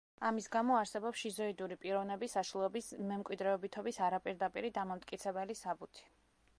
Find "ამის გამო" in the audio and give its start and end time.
0.27-0.77